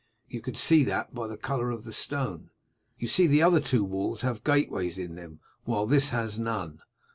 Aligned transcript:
You 0.27 0.41
can 0.41 0.55
see 0.55 0.83
that 0.85 1.13
by 1.13 1.27
the 1.27 1.37
colour 1.37 1.69
of 1.69 1.83
the 1.83 1.91
stone. 1.91 2.49
You 2.97 3.07
see 3.07 3.27
the 3.27 3.43
other 3.43 3.59
two 3.59 3.83
walls 3.83 4.21
have 4.21 4.43
gateways 4.43 4.97
in 4.97 5.13
them 5.13 5.41
while 5.65 5.85
this 5.85 6.09
has 6.09 6.39
none. 6.39 6.81